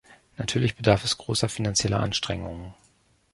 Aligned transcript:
Natürlich 0.37 0.75
bedarf 0.75 1.03
es 1.03 1.19
großer 1.19 1.47
finanzieller 1.47 1.99
Anstrengungen. 1.99 2.73